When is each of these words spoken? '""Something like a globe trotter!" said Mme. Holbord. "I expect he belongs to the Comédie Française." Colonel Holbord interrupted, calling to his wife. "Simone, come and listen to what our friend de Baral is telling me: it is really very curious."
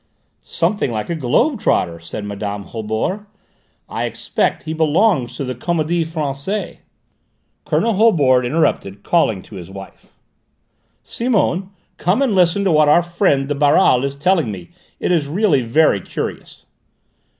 '""Something 0.41 0.91
like 0.91 1.11
a 1.11 1.15
globe 1.15 1.59
trotter!" 1.59 1.99
said 1.99 2.25
Mme. 2.25 2.63
Holbord. 2.63 3.23
"I 3.87 4.05
expect 4.05 4.63
he 4.63 4.73
belongs 4.73 5.37
to 5.37 5.43
the 5.45 5.53
Comédie 5.53 6.07
Française." 6.07 6.79
Colonel 7.65 7.93
Holbord 7.93 8.43
interrupted, 8.43 9.03
calling 9.03 9.43
to 9.43 9.57
his 9.57 9.69
wife. 9.69 10.07
"Simone, 11.03 11.69
come 11.97 12.23
and 12.23 12.33
listen 12.33 12.63
to 12.63 12.71
what 12.71 12.89
our 12.89 13.03
friend 13.03 13.47
de 13.47 13.53
Baral 13.53 14.03
is 14.03 14.15
telling 14.15 14.51
me: 14.51 14.71
it 14.99 15.11
is 15.11 15.27
really 15.27 15.61
very 15.61 16.01
curious." 16.01 16.65